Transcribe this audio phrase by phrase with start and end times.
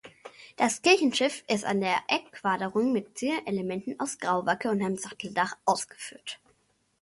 [0.55, 6.39] Das Kirchenschiff ist an der Eckquaderung mit Zierelementen aus Grauwacke und einem Satteldach ausgeführt.